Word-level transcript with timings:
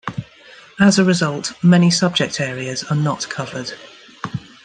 As 0.79 0.97
a 0.97 1.05
result, 1.05 1.53
many 1.63 1.91
subject 1.91 2.39
areas 2.41 2.83
are 2.85 2.95
not 2.95 3.29
covered. 3.29 3.73